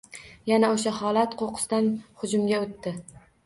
Yana 0.51 0.69
oʻsha 0.77 0.93
holat– 1.01 1.37
qoʻqqisdan 1.43 1.93
hujumga 2.25 2.67
oʻtdi. 2.67 2.99